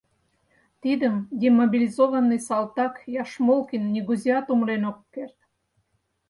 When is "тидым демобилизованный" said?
0.81-2.41